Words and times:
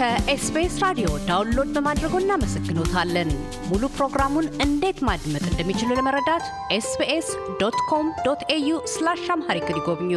ከ 0.00 0.30
SBS 0.30 0.74
ራዲዮ 0.82 1.08
download 1.26 1.70
በማድረጎ 1.74 2.14
እናመሰግኖታለን። 2.20 3.30
ሙሉ 3.70 3.82
ፕሮግራሙን 3.96 4.46
እንዴት 4.64 4.98
ማድመጥ 5.08 5.42
እንደሚችሉ 5.48 5.88
ለመረዳት 5.98 6.44
SBS 6.76 7.26
dot 7.60 7.76
com 7.90 8.06
dot 8.26 8.42
au 8.54 8.70
slash 8.92 9.24
Amharic 9.34 9.66
ይጎብኙ። 9.72 10.12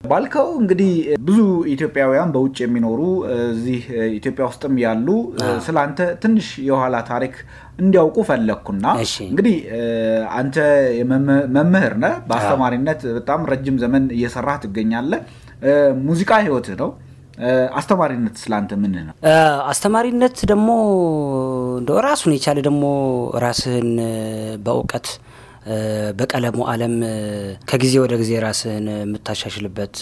ባልከው 0.00 0.48
እንግዲህ 0.60 0.90
ብዙ 1.20 1.38
ኢትዮጵያውያን 1.74 2.32
በውጭ 2.34 2.56
የሚኖሩ 2.64 3.00
እዚህ 3.46 3.84
ኢትዮጵያ 4.18 4.46
ውስጥም 4.50 4.74
ያሉ 4.84 5.06
ስለ 5.66 5.76
አንተ 5.84 6.08
ትንሽ 6.24 6.48
የኋላ 6.68 7.02
ታሪክ 7.10 7.36
እንዲያውቁ 7.78 8.24
ፈለግኩና 8.28 8.84
እሺ። 9.04 9.14
እንግዲህ 9.28 9.56
አንተ 10.38 10.56
መምህር 11.58 11.94
ነህ። 12.04 12.16
በአስተማሪነት 12.30 13.02
በጣም 13.18 13.46
ረጅም 13.52 13.78
ዘመን 13.84 14.06
እየሰራህ 14.16 14.58
ትገኛለህ። 14.64 15.22
ሙዚቃ 16.04 16.32
ህይወትህ 16.42 16.76
ነው። 16.82 16.90
አስተማሪነት 17.78 18.34
ስለአንተ 18.42 18.72
ምን 18.80 18.94
ነው? 19.00 19.14
አስተማሪነት 19.70 20.36
ደግሞ 20.50 20.68
እንደ 21.80 21.90
ራሱን 22.06 22.32
የቻለ 22.36 22.58
ደግሞ 22.68 22.84
ራስህን 23.44 23.90
በእውቀት 24.64 25.08
በቀለሙ 26.18 26.58
ዓለም 26.72 26.94
ከጊዜ 27.70 27.94
ወደ 28.04 28.14
ጊዜ 28.16 28.32
ራስህን 28.44 28.86
የምታሻሽልበት 28.94 29.94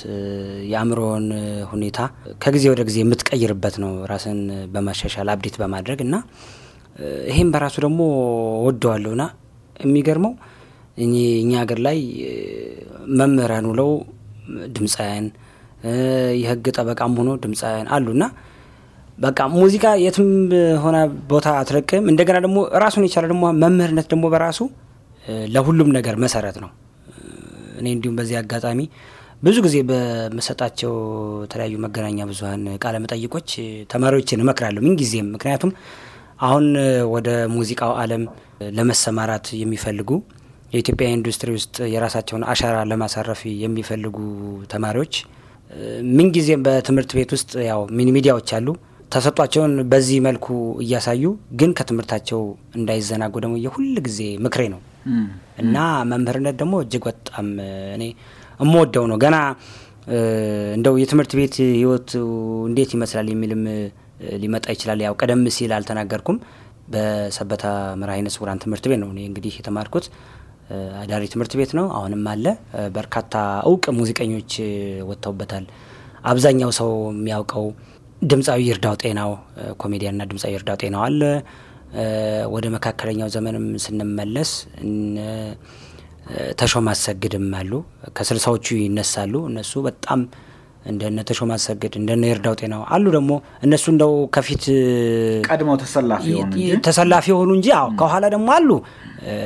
የአእምሮን 0.70 1.24
ሁኔታ 1.72 1.98
ከጊዜ 2.38 2.64
ወደ 2.72 2.82
ጊዜ 2.88 2.98
የምትቀይርበት 3.02 3.76
ነው። 3.84 3.92
ራስህን 4.12 4.40
በማሻሻል 4.74 5.30
አብዴት 5.34 5.56
በማድረግ 5.62 6.00
እና 6.06 6.14
ይሄም 7.30 7.50
በራሱ 7.54 7.76
ደግሞ 7.86 8.00
ወደዋለሁ 8.66 9.12
ና 9.20 9.26
የሚገርመው 9.80 10.32
እኛ 11.40 11.52
ሀገር 11.60 11.80
ላይ 11.86 11.98
መምህራን 13.18 13.66
ውለው 13.70 13.90
ድምፃውያን 14.76 15.26
የህግ 16.40 16.66
ጠበቃም 16.76 17.12
ሆኖ 17.20 17.30
ድምፃውያን 17.42 17.88
አሉና 17.96 18.24
በቃ 19.18 19.38
ሙዚቃ 19.54 19.84
የትም 20.02 20.28
ሆነ 20.82 20.96
ቦታ 21.30 21.48
አትለቅም። 21.60 22.04
እንደገና 22.12 22.36
ደግሞ 22.44 22.58
ራሱን 22.84 23.04
የቻለ 23.06 23.24
ደግሞ 23.32 23.44
መምህርነት 23.62 24.06
ደግሞ 24.12 24.26
በራሱ 24.34 24.60
ለሁሉም 25.54 25.90
ነገር 25.96 26.16
መሰረት 26.24 26.56
ነው። 26.64 26.70
እኔ 27.80 27.86
እንዲሁም 27.96 28.14
በዚህ 28.18 28.36
አጋጣሚ 28.40 28.80
ብዙ 29.42 29.56
ጊዜ 29.66 29.76
በምሰጣቸው 29.88 30.92
የተለያዩ 31.42 31.74
መገናኛ 31.84 32.24
ብዙኃን 32.30 32.62
ቃለ 32.82 32.96
መጠይቆች 33.04 33.50
ተማሪዎችን 33.92 34.42
እመክራለሁ 34.44 34.80
ምን 34.86 34.96
ጊዜም 35.02 35.28
ምክንያቱም 35.34 35.72
አሁን 36.40 36.66
ወደ 37.14 37.28
ሙዚቃው 37.54 37.92
ዓለም 38.02 38.22
ለመሰማራት 38.76 39.46
የሚፈልጉ 39.60 40.10
የኢትዮጵያ 40.72 41.08
ኢንዱስትሪ 41.16 41.50
ውስጥ 41.56 41.76
የራሳቸውን 41.92 42.42
አሻራ 42.52 42.78
ለማሳረፍ 42.90 43.40
የሚፈልጉ 43.62 44.16
ተማሪዎች 44.72 45.14
ምንጊዜም 46.18 46.60
በትምህርት 46.66 47.10
ቤት 47.18 47.30
ውስጥ 47.36 47.52
ያው 47.68 47.80
ሚኒ 47.98 48.08
ሚዲያዎች 48.16 48.50
አሉ 48.56 48.68
ተሰጧቸውን 49.12 49.74
በዚህ 49.90 50.18
መልኩ 50.26 50.46
እያሳዩ 50.84 51.24
ግን 51.60 51.70
ከትምህርታቸው 51.78 52.40
እንዳይዘናጉ 52.78 53.34
ደግሞ 53.44 53.54
የሁል 53.64 53.94
ጊዜ 54.06 54.20
ምክሬ 54.46 54.62
ነው 54.74 54.80
እና 55.62 55.76
መምህርነት 56.10 56.56
ደግሞ 56.62 56.74
እጅግ 56.84 57.04
በጣም 57.08 57.46
እኔ 57.96 58.04
እምወደው 58.60 59.04
ነው። 59.10 59.18
ገና 59.24 59.36
እንደው 60.76 60.94
የትምህርት 61.00 61.32
ቤት 61.38 61.54
ህይወት 61.72 62.10
እንዴት 62.68 62.90
ይመስላል 62.96 63.28
የሚልም 63.32 63.62
ሊመጣ 64.42 64.66
ይችላል። 64.74 65.00
ያው 65.06 65.14
ቀደም 65.20 65.42
ሲል 65.56 65.72
አልተናገርኩም። 65.76 66.38
በሰበታ 66.92 67.64
መርሃ 68.00 68.14
ስውራን 68.34 68.60
ትምህርት 68.62 68.84
ቤት 68.90 69.00
ነው 69.02 69.10
እኔ 69.14 69.20
እንግዲህ 69.30 69.54
የተማርኩት። 69.60 70.06
አዳሪ 71.00 71.22
ትምህርት 71.32 71.52
ቤት 71.58 71.70
ነው። 71.78 71.86
አሁንም 71.96 72.24
አለ። 72.32 72.44
በርካታ 72.96 73.34
እውቅ 73.68 73.84
ሙዚቀኞች 73.98 74.52
ወጥተውበታል። 75.08 75.64
አብዛኛው 76.24 76.70
ሰው 76.78 76.90
የሚያውቀው 77.12 77.66
ድምፃዊ 78.22 78.60
ይርዳው 78.68 78.94
ጤናው 79.02 79.30
ኮሜዲያንና 79.82 80.22
ድምፃዊ 80.30 80.52
ይርዳው 80.56 80.76
ጤናው 80.82 81.02
አለ። 81.06 81.20
ወደ 82.54 82.66
መካከለኛው 82.74 83.28
ዘመንም 83.34 83.66
ስንመለስ 83.84 84.50
ተሾመ 86.60 86.86
አሰግድም 86.94 87.46
አሉ። 87.58 87.72
ከስልሳዎቹ 88.16 88.66
ይነሳሉ። 88.80 89.34
እነሱ 89.50 89.72
በጣም 89.86 90.20
እንደነ 90.86 91.20
ተሾመ 91.28 91.50
አሰግድ 91.56 91.94
እንደነ 92.00 92.24
ይርዳው 92.30 92.54
ጤናው 92.60 92.82
አሉ። 92.94 93.04
ደግሞ 93.16 93.30
እነሱ 93.66 93.84
እንደው 93.94 94.12
ከፊት 94.34 94.64
ቀድመው 95.48 95.76
ተሰላፊ 96.86 97.24
የሆኑ 97.30 97.50
እንጂ 97.58 97.68
ከኋላ 98.00 98.24
ደግሞ 98.34 98.48
አሉ 98.56 98.70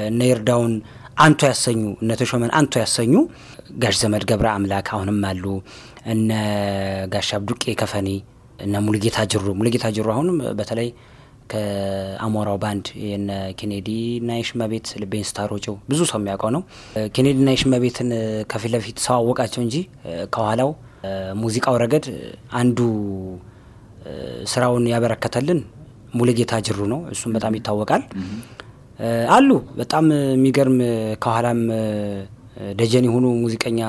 እነ 0.08 0.20
ይርዳውን 0.30 0.74
አንቱ 1.16 1.40
ያሰኙ 1.48 1.82
እነ 2.02 2.12
ተሾመን 2.20 2.52
አንቱ 2.58 2.72
ያሰኙ 2.82 3.14
ጋሽ 3.82 3.96
ዘመድ 4.02 4.22
ገብረ 4.30 4.48
አምላክ 4.54 4.88
አሁንም 4.94 5.18
አሉ። 5.28 5.44
እነ 6.12 6.30
ጋሽ 7.12 7.28
አብዱቄ 7.36 7.74
ከፈኔ 7.80 8.08
እነ 8.58 8.74
ሙሉጌታ 8.86 9.18
ጅሩ 9.32 9.46
ሙሉጌታ 9.58 9.86
ጅሩ 9.96 10.06
አሁንም 10.14 10.36
በተለይ 10.58 10.88
ከአሞራው 11.52 12.56
ባንድ 12.62 12.86
የነ 13.06 13.30
ኬኔዲ 13.58 13.88
እና 14.20 14.30
የሽመቤት 14.38 14.86
ልቤን 15.02 15.26
ስታሮጭው 15.28 15.74
ብዙ 15.90 16.00
ሰው 16.10 16.18
የሚያውቀው 16.20 16.50
ነው። 16.56 16.62
ኬኔዲ 17.14 17.36
እና 17.36 17.50
የሽመቤትን 17.54 18.10
ከፊት 18.52 18.72
ለፊት 18.74 18.98
ሰው 19.06 19.14
አወቃቸው 19.18 19.62
እንጂ 19.66 19.76
ከኋላው 20.34 20.70
ሙዚቃው 21.42 21.76
ረገድ 21.82 22.06
አንዱ 22.54 22.78
ስራውን 24.52 24.84
ያበረከተልን 24.92 25.60
ሙሉጌታ 26.14 26.54
ጅሩ 26.66 26.80
ነው። 26.92 27.00
እሱም 27.12 27.32
በጣም 27.36 27.52
ይታወቃል። 27.58 28.02
አሉ 29.30 29.48
በጣም 29.78 30.04
የሚገርም 30.32 30.78
ከኋላም 31.22 31.60
ደጀን 32.80 33.04
የሆኑ 33.08 33.26
ሙዚቀኛ 33.42 33.80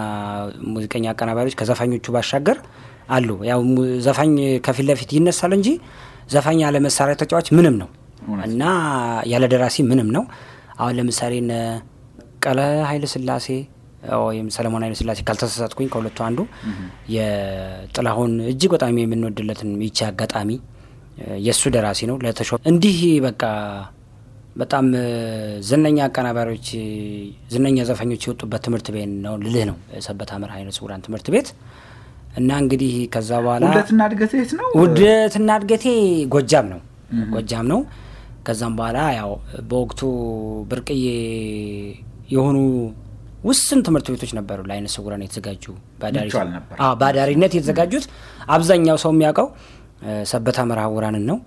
ሙዚቀኛ 0.74 1.06
አቀናባሪዎች 1.12 1.56
ከዘፋኞቹ 1.60 2.06
ባሻገር 2.16 2.58
አሉ። 3.10 3.30
ያው 3.50 3.62
ዘፋኝ 4.06 4.34
ከፊት 4.66 4.86
ለፊት 4.90 5.10
ይነሳል 5.18 5.54
እንጂ 5.58 5.70
ዘፋኝ 6.34 6.60
ያለ 6.66 6.78
መሳሪያ 6.86 7.16
ተጫዋች 7.22 7.48
ምንም 7.58 7.76
ነው 7.82 7.90
እና 8.48 8.64
ያለ 9.32 9.46
ደራሲ 9.54 9.78
ምንም 9.90 10.10
ነው። 10.16 10.24
አሁን 10.80 10.94
ለምሳሌ 11.00 11.34
እነ 11.44 11.54
ቀለ 12.46 12.60
ኃይለ 12.90 13.06
ስላሴ 13.14 13.48
ወይም 14.22 14.48
ሰለሞን 14.56 14.84
ኃይለ 14.86 14.96
ስላሴ 15.02 15.20
ካልተሳሳትኩኝ 15.28 15.88
ከሁለቱ 15.92 16.20
አንዱ 16.28 16.40
የጥላሁን 17.16 18.32
እጅግ 18.52 18.72
በጣም 18.76 18.98
የምንወድለትን 19.02 19.70
ይቺ 19.86 20.00
አጋጣሚ 20.08 20.50
የእሱ 21.46 21.64
ደራሲ 21.76 22.02
ነው። 22.10 22.18
ለተሾ 22.24 22.50
እንዲህ 22.72 22.98
በቃ 23.26 23.44
በጣም 24.56 24.86
ዝነኛ 25.68 25.98
አቀናባሪዎች 26.08 26.68
ዝነኛ 27.54 27.78
ዘፋኞች 27.90 28.24
የወጡበት 28.28 28.62
ትምህርት 28.66 28.88
ቤት 28.96 29.12
ነው 29.26 29.36
ልልህ 29.44 29.64
ነው 29.70 29.78
ሰበታ 30.06 30.32
መርሃ 30.44 30.58
ስውራን 30.78 31.04
ትምህርት 31.06 31.28
ቤት 31.36 31.48
እና 32.38 32.50
እንግዲህ 32.62 32.94
ከዛ 33.14 33.32
በኋላ 33.46 33.64
ውልደትና 33.68 34.02
እድገት 34.10 34.32
የት 34.38 34.52
ነው? 34.60 34.68
ውልደትና 34.80 35.50
እድገቴ 35.60 35.86
ጎጃም 36.34 36.68
ነው 36.74 36.80
ጎጃም 37.34 37.66
ነው። 37.72 37.82
ከዛም 38.48 38.74
በኋላ 38.78 39.00
ያው 39.18 39.32
በወቅቱ 39.70 40.02
ብርቅዬ 40.72 41.04
የሆኑ 42.30 42.58
ውስን 43.44 43.80
ትምህርት 43.86 44.08
ቤቶች 44.14 44.32
ነበሩ 44.38 44.60
ለአይነ 44.70 44.88
ስውራን 44.94 45.24
የተዘጋጁ 45.26 45.64
በአዳሪነት 47.00 47.54
የተዘጋጁት 47.58 48.06
አብዛኛው 48.56 48.98
ሰው 49.04 49.12
የሚያውቀው 49.16 49.48
ሰበታ 50.32 50.60
መርሃ 50.70 50.86
ውራንን 50.96 51.26
ነው። 51.32 51.38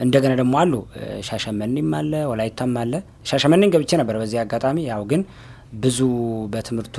እንደገና 0.00 0.32
ደግሞ 0.40 0.54
አሉ 0.60 0.74
ሻሸመኔም 1.28 1.90
አለ 1.98 2.12
ወላይታም 2.30 2.74
አለ። 2.82 2.92
ሻሸመኔን 3.30 3.72
ገብቼ 3.74 3.90
ነበር 4.00 4.16
በዚህ 4.20 4.38
አጋጣሚ 4.42 4.78
ያው 4.90 5.02
ግን 5.10 5.22
ብዙ 5.82 5.98
በትምህርቱ 6.52 6.96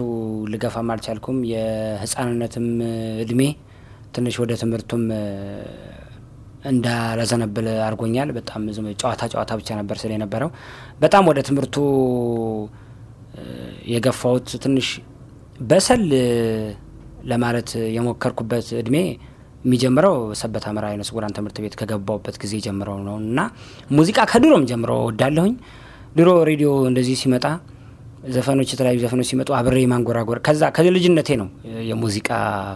ልገፋም 0.51 0.91
አልቻልኩም። 0.93 1.37
የህፃንነትም 1.51 2.67
እድሜ 3.23 3.41
ትንሽ 4.15 4.35
ወደ 4.43 4.53
ትምህርቱም 4.61 5.03
እንዳላዘነብል 6.71 7.67
አድርጎኛል። 7.85 8.29
በጣም 8.37 8.63
ጨዋታ 9.01 9.21
ጨዋታ 9.33 9.51
ብቻ 9.59 9.69
ነበር 9.79 9.97
ስለ 10.01 10.11
የነበረው 10.15 10.49
በጣም 10.99 11.23
ወደ 11.31 11.39
ትምህርቱ 11.47 11.77
የገፋሁት 13.91 14.49
ትንሽ 14.63 14.87
በሰል 15.61 16.03
ለማለት 17.31 17.69
የሞከርኩበት 17.95 18.67
እድሜ 18.81 18.97
የሚጀምረው 19.65 20.15
ሰበታ 20.39 20.65
መርሃ 20.75 20.89
ስውራን 21.09 21.33
ትምህርት 21.37 21.57
ቤት 21.63 21.75
ከገባሁበት 21.79 22.35
ጊዜ 22.43 22.53
ጀምረው 22.65 22.97
ነው 23.07 23.15
እና 23.23 23.39
ሙዚቃ 23.91 24.19
ከድሮም 24.31 24.63
ጀምሮ 24.71 24.91
ወዳለሁኝ። 25.07 25.53
ድሮ 26.17 26.29
ሬዲዮ 26.49 26.69
እንደዚህ 26.89 27.15
ሲመጣ 27.21 27.45
ዘፈኖች 28.31 28.69
የተለያዩ 28.73 28.97
ዘፈኖች 29.03 29.27
ሲመጡ 29.31 29.49
አብሬ 29.59 29.77
ማንጎራጎር 29.91 30.39
ከዛ 30.47 30.63
ከልጅነቴ 30.75 31.29
ነው 31.41 31.47
የሙዚቃ 31.89 32.29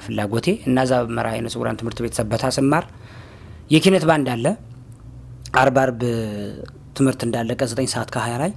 ፍላጎቴ 0.05 0.47
እና 0.69 0.85
ዛ 0.89 1.01
መርሃ 1.17 1.33
ስውራን 1.55 1.77
ትምህርት 1.81 1.99
ቤት 2.05 2.15
ሰበታ 2.19 2.45
ስማር 2.57 2.85
የኪነት 3.71 4.05
ባንድ 4.09 4.29
አለ። 4.33 4.45
አርብ 5.55 5.77
አርብ 5.83 6.01
ትምህርት 6.97 7.21
እንዳለቀ 7.27 7.61
ዘጠኝ 7.71 7.88
ሰዓት 7.93 8.09
ከሀያ 8.15 8.35
ላይ 8.41 8.51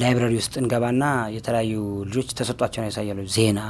library 0.00 0.34
ውስጥ 0.40 0.54
እንገባና 0.60 1.04
የተለያዩ 1.34 1.72
ልጆች 2.08 2.28
ተሰጧቸውን 2.38 2.86
ያሳያሉ። 2.88 3.20
ዜና፣ 3.34 3.60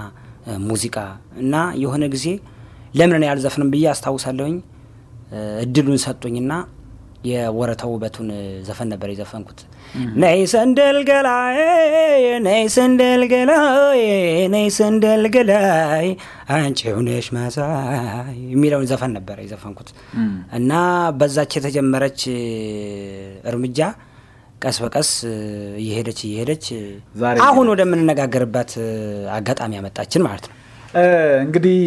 ሙዚቃ 0.69 0.97
እና 1.37 1.55
የሆነ 1.83 2.05
ጊዜ 2.15 2.27
ለምን 2.95 3.17
እኔ 3.19 3.27
አልዘፍንም 3.33 3.71
ብዬ 3.73 3.85
አስታውሳለሁኝ። 3.93 4.57
እድሉን 5.63 6.01
ሰጡኝና 6.03 6.53
የወረተው 7.29 7.91
ውበቱን 7.93 8.29
ዘፈን 8.67 8.89
ነበር 8.93 9.09
የዘፈንኩት። 9.13 9.61
ነይ 10.23 10.41
ሰንደል 10.53 10.99
ገላዬ 11.09 11.59
ነይ 12.47 12.63
ሰንደል 12.75 13.23
ገላዬ 13.33 14.01
ነይ 14.55 14.67
ሰንደል 14.79 15.25
ገላዬ 15.35 16.07
አንቺው 16.57 16.99
ነሽ 17.09 17.27
መሳይ 17.37 18.39
የሚለውን 18.53 18.87
ዘፈን 18.93 19.13
ነበር 19.19 19.39
የዘፈንኩት 19.45 19.91
እና 20.59 20.73
በዛች 21.21 21.55
የተጀመረች 21.59 22.23
እርምጃ 23.45 23.81
ቀስ 24.63 24.77
በቀስ 24.83 25.11
እየሄደች 25.83 26.21
እየሄደች 26.27 26.67
አሁን 27.47 27.71
ወደምንነጋገርበት 27.73 28.73
አጋጣሚ 29.37 29.73
ያመጣችን 29.79 30.25
ማለት 30.27 30.45
ነው። 30.51 30.57
እንግዲህ 31.43 31.79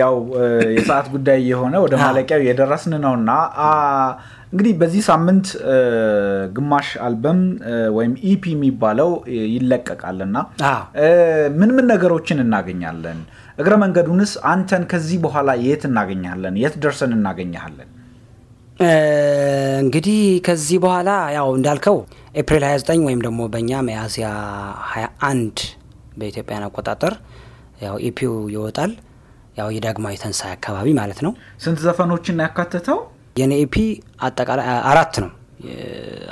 ያው 0.00 0.14
የሰዓት 0.76 1.06
ጉዳይ 1.14 1.40
የሆነ 1.48 1.74
ወደ 1.84 1.94
ማለቂያው 2.02 2.42
የደረስን 2.46 2.94
ነውና 3.04 3.30
እንግዲህ 4.52 4.72
በዚህ 4.80 5.02
ሳምንት 5.08 5.46
ግማሽ 6.54 6.88
አልበም 7.06 7.40
ወይም 7.96 8.12
EP 8.28 8.44
የሚባለው 8.52 9.10
ይለቀቃልና 9.54 10.36
ምን 11.56 11.70
ምን 11.76 11.86
ነገሮችን 11.92 12.38
እናገኛለን? 12.44 13.18
እግረ 13.58 13.74
መንገዱንስ 13.82 14.32
አንተን 14.50 14.84
ከዚህ 14.92 15.18
በኋላ 15.24 15.50
የት 15.64 15.82
እናገኛለን? 15.88 16.54
የት 16.62 16.76
ደርሰን 16.84 17.12
እናገኘሃለን? 17.18 17.90
እ፣ 18.80 18.88
እንግዲህ 19.82 20.16
ከዚህ 20.46 20.78
በኋላ 20.84 21.10
ያው 21.36 21.48
እንዳልከው 21.58 21.98
ኤፕሪል 22.36 22.64
29 22.68 23.04
ወይም 23.08 23.20
ደግሞ 23.26 23.40
በእኛ 23.52 23.82
ሚያዝያ 23.88 24.28
21 24.92 25.60
በኢትዮጵያን 26.18 26.64
አቆጣጠር 26.66 27.14
ያው 27.82 27.96
EP 28.08 28.21
ው 28.21 28.34
ይወጣል። 28.54 28.92
ያው 29.58 29.68
የዳግማዊ 29.74 30.14
ትንሣኤ 30.22 30.52
አካባቢ 30.56 30.86
ማለት 30.98 31.18
ነው። 31.24 31.32
ስንት 31.64 31.78
ዘፈኖችን 31.84 32.40
ያካተተው? 32.44 32.98
የኔ 33.36 33.52
EP 33.64 33.76
አጠቃላይ 34.26 34.66
አራት 34.90 35.14
ነው። 35.22 35.30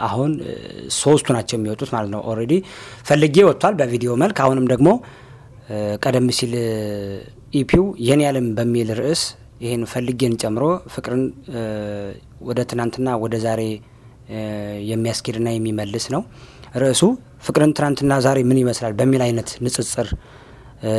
አሁን 0.07 0.31
ሶስቱ 0.99 1.27
ናቸው 1.37 1.57
የሚወጡት 1.59 1.91
ማለት 1.95 2.11
ነው። 2.15 2.21
already 2.31 2.55
ፈልጌ 3.09 3.37
ወጥቷል 3.49 3.75
በቪዲዮ 3.81 4.11
መልክ። 4.23 4.39
አሁንም 4.45 4.67
ደግሞ 4.73 4.89
ቀደም 6.05 6.27
ሲል 6.39 6.55
EP 7.61 7.73
ው 7.73 7.85
የኔ 8.07 8.21
ዓለም 8.31 8.47
በሚል 8.59 8.89
ርዕስ 9.01 9.23
ይህን 9.61 9.83
ፈልጌን 9.93 10.35
ጨምሮ 10.43 10.65
ፍቅርን 10.95 11.23
ወደ 12.49 12.61
ትናንትና 12.71 13.09
ወደ 13.25 13.35
ዛሬ 13.45 13.63
የሚያስኬድና 14.91 15.49
የሚመልስ 15.55 16.05
ነው 16.15 16.23
ርዕሱ። 16.83 17.03
ፍቅርን 17.47 17.73
ትናንትና 17.79 18.13
ዛሬ 18.27 18.39
ምን 18.51 18.59
ይመስላል 18.63 18.93
በሚል 18.99 19.23
አይነት 19.27 19.49
ንጽጽር 19.65 20.09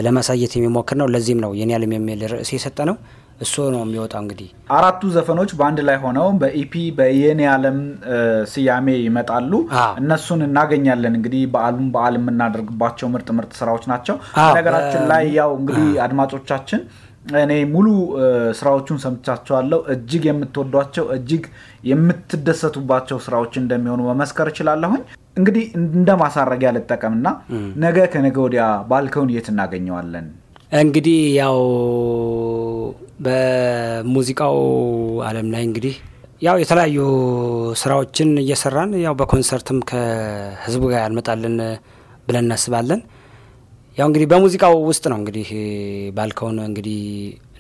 ለማሳየት 0.03 0.53
የሚሞክር 0.57 0.97
ነው። 1.01 1.07
ለዚህም 1.13 1.41
ነው 1.43 1.51
የኔ 1.59 1.71
ዓለም 1.77 1.93
የሚል 1.95 2.21
ርዕስ 2.33 2.51
የሰጠ 2.55 2.79
ነው። 2.89 2.95
እሱ 3.41 3.55
ነው 3.73 3.81
የሚወጣው 3.83 4.19
እንግዲህ 4.23 4.47
አራቱ 4.75 5.09
ዘፈኖች 5.15 5.51
በአንድ 5.59 5.79
ላይ 5.87 5.97
ሆነው 6.03 6.27
በኢፒ 6.41 6.73
በየኔ 6.97 7.41
ዓለም 7.53 7.77
ስያሜ 8.51 8.87
ይመጣሉ። 9.01 9.51
እነሱን 10.01 10.41
እናገኛለን። 10.47 11.15
እንግዲህ 11.17 11.41
በዓሉን 11.53 11.87
በዓል 11.95 12.15
የምናደርግባቸው 12.19 13.09
ምርጥ 13.13 13.29
ምርጥ 13.37 13.51
ስራዎች 13.61 13.85
ናቸው። 13.91 14.17
ነገራችን 14.57 15.03
ላይ 15.11 15.25
ያው 15.39 15.51
እንግዲህ 15.59 15.89
አድማጮቻችን 16.05 16.83
እኔ 17.41 17.53
ሙሉ 17.73 17.87
ስራዎቹን 18.57 18.97
ሰምቻቸዋለሁ። 19.03 19.79
እጅግ 19.93 20.23
የምትወዷቸው 20.29 21.05
እጅግ 21.15 21.43
የምትደሰቱባቸው 21.91 23.19
ስራዎች 23.25 23.53
እንደሚሆኑ 23.61 24.01
መመስከር 24.09 24.47
እችላለሁኝ። 24.51 25.03
እንግዲህ 25.37 25.63
እንደ 25.95 26.09
ማሳረጊያ 26.21 26.69
ልጠቀምና 26.75 27.27
ነገ 27.83 27.97
ከነገ 28.13 28.37
ወዲያ 28.45 28.63
ባልከውን 28.89 29.29
የት 29.35 29.47
እናገኘዋለን? 29.51 30.25
እንግዲህ 30.79 31.19
ያው 31.39 31.57
በሙዚቃው 33.25 34.57
ዓለም 35.27 35.47
ላይ 35.53 35.63
እንግዲህ 35.69 35.95
ያው 36.41 36.55
የተለያዩ 36.61 36.97
ስራዎችን 37.81 38.29
እየሰራን 38.41 38.91
ያው 39.03 39.13
በኮንሰርትም 39.19 39.79
ከህዝቡ 39.89 40.83
ጋር 40.91 40.99
ያልመጣልን 41.03 41.55
ብለን 42.27 42.45
እናስባለን። 42.45 43.01
ያው 43.97 44.07
እንግዲህ 44.09 44.27
በሙዚቃው 44.31 44.75
ውስጥ 44.89 45.03
ነው 45.11 45.17
እንግዲህ 45.21 45.49
ባልከውን 46.17 46.57
እንግዲህ 46.67 46.99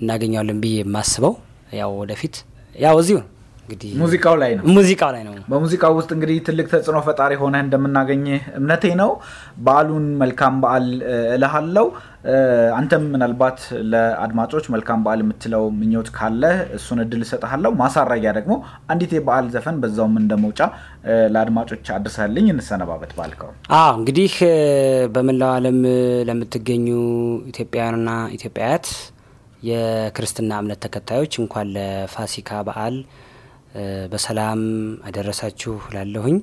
እናገኘዋለን 0.01 0.59
ብዬ 0.63 0.75
የማስበው 0.81 1.33
ያው 1.79 1.91
ወደፊት 2.01 2.35
ያው 2.75 2.97
እዚሁ 3.01 3.17
ነው 3.21 3.29
እንግዲህ 3.63 3.91
ሙዚቃው 3.99 4.35
ላይ 4.39 4.51
ነው። 4.55 4.63
ሙዚቃው 4.75 5.11
ላይ 5.15 5.21
ነው። 5.25 5.33
በሙዚቃው 5.51 5.91
ውስጥ 5.97 6.09
እንግዲህ 6.15 6.37
ትልቅ 6.47 6.65
ተጽዕኖ 6.71 6.97
ፈጣሪ 7.05 7.33
ሆነህ 7.41 7.61
እንደምናገኝህ 7.65 8.41
እምነቴ 8.57 8.83
ነው። 9.01 9.11
በዓሉን 9.65 10.07
መልካም 10.21 10.55
በዓል 10.63 10.87
እ፣ 11.05 11.15
እልሃለሁ። 11.35 11.85
እ፣ 12.25 12.35
አንተም 12.77 13.05
ምናልባት 13.13 13.59
ለአድማጮች 13.91 14.65
መልካም 14.73 14.99
በዓል 15.05 15.21
የምትለው 15.23 15.63
ምኞት 15.79 16.09
ካለ 16.17 16.43
እሱን 16.77 16.99
እድል 17.03 17.23
እሰጥሃለሁ። 17.25 17.71
ማሳረጊያ 17.81 18.33
ደግሞ 18.37 18.53
አንዲት 18.89 19.13
የበዓል 19.17 19.47
ዘፈን 19.55 19.79
በዛውም 19.83 20.15
እንደ 20.21 20.33
መውጫ 20.43 20.59
እ፣ 21.07 21.17
ለአድማጮች 21.33 21.87
አድርሰህልኝ 21.97 22.47
እንሰነባበት 22.53 23.13
ባልከው 23.17 23.51
አዎ 23.79 23.91
እንግዲህ 23.99 24.35
በመላው 25.15 25.51
ዓለም 25.55 25.79
ለምትገኙ 26.29 26.87
ኢትዮጵያውያንና 27.51 28.09
ኢትዮጵያውያት 28.37 28.87
የክርስትና 29.63 30.53
እምነት 30.61 30.79
ተከታዮች 30.85 31.33
እንኳን 31.41 31.67
ለፋሲካ 31.75 32.49
በዓል 32.67 32.95
በሰላም 34.11 34.61
አደረሳችሁ 35.07 35.75
ላለሁኝ። 35.95 36.37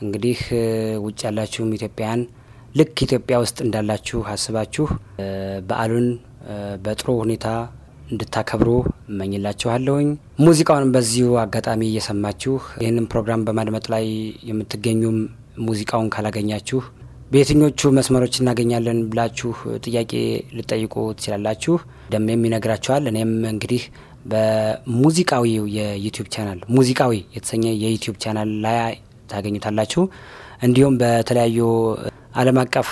እንግዲህ 0.00 0.38
ውጭ 1.04 1.20
ያላችሁም 1.26 1.74
ኢትዮጵያውያን 1.76 2.22
ልክ 2.74 2.96
ኢትዮጵያ 3.02 3.36
ውስጥ 3.42 3.58
እንዳላችሁ 3.64 4.18
አስባችሁ 4.32 4.86
በዓሉን 5.68 6.06
በጥሩ 6.84 7.08
ሁኔታ 7.22 7.46
እንድታከብሩ 8.10 8.68
እመኝላችኋለሁኝ። 9.10 10.08
ሙዚቃውንም 10.40 10.94
በዚሁ 10.94 11.28
አጋጣሚ 11.42 11.82
እየሰማችሁ 11.88 12.54
ይህንን 12.80 13.06
ፕሮግራም 13.12 13.44
በማድመጥ 13.48 13.84
ላይ 13.94 14.06
የምትገኙም 14.48 15.18
ሙዚቃውን 15.66 16.08
ካላገኛችሁ 16.14 16.80
በየትኞቹ 17.32 17.90
መስመሮች 17.96 18.34
እናገኛለን 18.40 19.00
ብላችሁ 19.10 19.50
ጥያቄ 19.84 20.12
ልትጠይቁ 20.56 20.94
ትችላላችሁ። 21.16 21.74
ደሜም 22.10 22.42
ይነግራችኋል። 22.46 23.04
እኔም 23.10 23.32
እንግዲህ 23.52 23.82
በሙዚቃዊው 24.24 25.64
የ 25.76 25.88
YouTube 25.88 26.28
channel 26.34 26.58
ሙዚቃዊ 26.70 27.12
የተሰኘ 27.34 27.64
የ 27.82 27.90
YouTube 27.90 28.16
channel 28.24 28.50
ላይ 28.66 28.92
ታገኙታላችሁ። 29.30 30.02
እንዲሁም 30.62 30.94
በተለያዩ 31.02 31.58
ዓለም 32.34 32.58
አቀፍ 32.62 32.90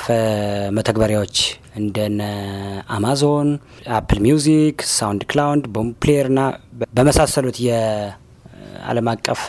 መተግበሪያዎች 0.76 1.36
እንደነ 1.76 2.20
Amazon፣ 2.90 3.48
Apple 3.96 4.18
Music፣ 4.24 4.78
SoundCloud፣ 4.92 5.64
Boomplay 5.74 6.28
ና 6.30 6.42
በመሳሰሉት 6.96 7.58
የዓለም 7.66 9.08
አቀፍ 9.12 9.42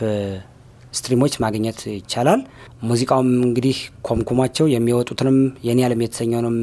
stream 0.93 1.17
ኦች 1.17 1.33
ማግኘት 1.43 1.79
ይቻላል። 1.91 2.41
ሙዚቃውም 2.83 3.29
እንግዲህ 3.47 3.77
ኮምኩሟቸው 4.01 4.67
የሚወጡትንም 4.69 5.37
የኔ 5.63 5.79
ዓለም 5.87 6.03
የተሰኘውንም 6.05 6.57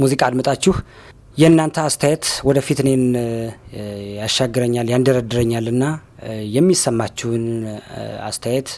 ሙዚቃ 0.00 0.22
አድምጣችሁ 0.28 0.74
የእናንተ 1.36 1.76
አስተያየት 1.82 2.24
ወደፊት 2.44 2.78
እኔን 2.82 3.04
ያሻግረኛል 4.18 4.88
ያንደረድረኛል 4.92 5.66
ና 5.74 5.84
የሚሰማችሁን 6.54 7.44
አስተያየት 8.26 8.70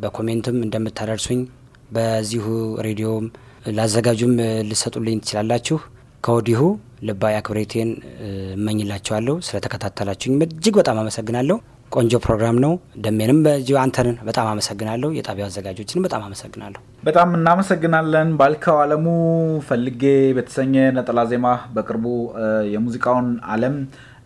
በ 0.00 0.10
comment 0.10 0.46
ም 0.46 0.56
እንደምታደርሱኝ 0.66 1.40
በዚሁ 1.90 2.46
ሬዲዮም 2.86 3.26
ላዘጋጁም 3.76 4.34
ልትሰጡልኝ 4.70 5.18
ትችላላችሁ። 5.22 5.78
ከወዲሁ 6.24 6.60
ልባዊ 7.02 7.34
አክብሬቴን 7.38 7.90
እመኝላችኋለሁ። 8.56 9.36
ስለተከታተላችሁኝ 9.46 10.34
እጅግ 10.46 10.74
በጣም 10.80 10.98
አመሰግናለሁ። 11.02 11.56
ቆንጆ 11.92 12.12
ፕሮግራም 12.24 12.56
ነው። 12.64 12.72
ደሜንም 13.04 13.38
በዚሁ 13.44 13.76
አንተንን 13.80 14.16
በጣም 14.26 14.46
አመሰግናለሁ። 14.50 15.08
የጣቢያው 15.14 15.48
አዘጋጆችንም 15.48 16.04
በጣም 16.06 16.22
አመሰግናለሁ። 16.26 16.80
በጣም 17.02 17.30
እናመሰግናለን። 17.38 18.28
ባልከው 18.40 18.76
አለሙ 18.82 19.06
ፈልጌ 19.68 20.02
በተሰኘ 20.36 20.74
ነጠላ 20.98 21.20
ዜማ 21.32 21.46
በቅርቡ 21.76 22.06
የሙዚቃውን 22.74 23.26
ዓለም 23.50 23.76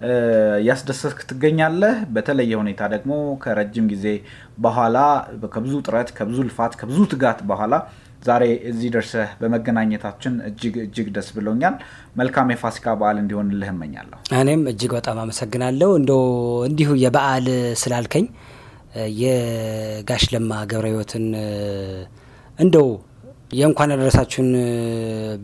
እ፣ 0.04 0.14
እያስደሰትክ 0.60 1.20
ትገኛለህ። 1.28 1.94
በተለየ 2.14 2.52
ሁኔታ 2.60 2.82
ደግሞ 2.94 3.12
ከረጅም 3.42 3.86
ጊዜ 3.92 4.06
በኋላ 4.58 4.96
ከብዙ 5.54 5.74
ጥረት፣ 5.86 6.08
ከብዙ 6.18 6.38
ልፋት፣ 6.48 6.72
ከብዙ 6.80 6.98
ትጋት 7.12 7.38
በኋላ 7.50 7.74
ዛሬ 8.24 8.42
እዚህ 8.68 8.88
ደርሰህ 8.92 9.30
በመገናኘታችን 9.40 10.34
እጅግ 10.48 10.74
እጅግ 10.82 11.08
ደስ 11.14 11.28
ብሎኛል። 11.36 11.74
መልካም 12.16 12.50
የፋሲካ 12.52 12.94
በዓል 13.00 13.16
እንዲሆንልህ 13.22 13.70
እመኛለሁ። 13.72 14.18
እኔም 14.38 14.62
እጅግ 14.70 14.92
በጣም 14.96 15.18
አመሰግናለሁ። 15.22 15.90
እንዶ 15.98 16.12
እንዲሁ 16.68 16.90
የበዓል 17.02 17.48
ስላልከኝ 17.82 18.26
የጋሽ 19.20 20.24
ለማ 20.32 20.50
ገብረ 20.70 20.86
ሕይወትን 20.90 21.24
እ፣ 21.38 21.48
እንደው 22.58 22.88
የእንኳን 23.52 23.92
ያደረሳችሁን 23.92 24.50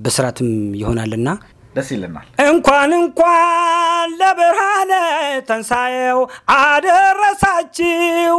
ብስራትም 0.02 0.50
ይሆናልና 0.80 1.28
ደስ 1.74 1.88
ይለናል። 1.94 2.26
እንኳን 2.44 2.90
እንኳን 2.96 4.08
ለብርሃነ 4.20 4.92
ተንሳኤው 5.48 6.18
አደረሳችሁ 6.56 8.36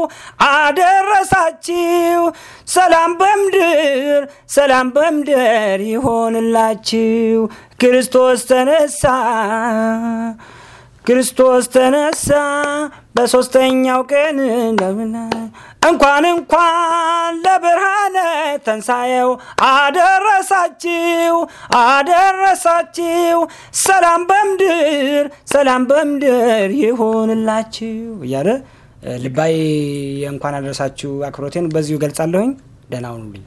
አደረሳችሁ። 0.50 2.21
ሰላም 2.67 3.11
በምድር 3.21 4.21
ሰላም 4.50 4.89
በምድር 4.95 5.79
ይሆንላችሁ። 5.91 7.39
ክርስቶስ 7.81 8.41
ተነሳ 8.51 9.03
ክርስቶስ 11.05 11.65
ተነሳ 11.73 12.27
በሶስተኛው 13.15 14.01
ቀን 14.11 14.38
እንኳን 15.81 16.25
እንኳን 16.29 17.35
ለብርሃነ 17.45 18.17
ተንሳኤው 18.65 19.29
አደረሳችሁ 19.69 21.35
አደረሳችሁ። 21.79 23.39
ሰላም 23.81 24.21
በምድር 24.29 25.23
ሰላም 25.53 25.85
በምድር 25.91 26.69
ይሁንላችሁ 26.81 27.95
እያለ 28.27 28.50
ልባይ 29.23 29.55
እንኳን 30.31 30.57
አደረሳችሁ 30.57 31.11
አክብሮቴን 31.27 31.71
በዚሁ 31.73 31.97
ገልጻለሁኝ። 32.03 32.51
ደህና 32.91 33.07
ሁኑልኝ። 33.15 33.45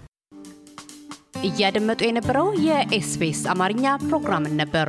እያደመጡ 1.46 2.00
የነበረው 2.06 2.46
የ 2.66 2.97
SBS 2.97 3.42
አማርኛ 3.52 3.86
ፕሮግራምን 4.04 4.54
ነበር። 4.62 4.88